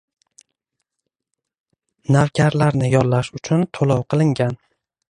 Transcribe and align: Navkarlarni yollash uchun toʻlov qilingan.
Navkarlarni 2.17 2.91
yollash 2.95 3.31
uchun 3.43 3.69
toʻlov 3.79 4.05
qilingan. 4.15 4.61